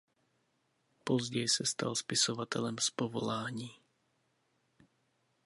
Později 1.03 1.49
se 1.49 1.65
stal 1.65 1.95
spisovatelem 1.95 2.75
z 2.79 2.89
povolání. 2.89 3.69